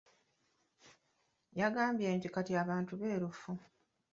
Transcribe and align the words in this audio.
Yagambye 1.59 2.07
mbu 2.15 2.27
kati 2.35 2.51
abantu 2.63 2.91
beerufu. 2.99 3.51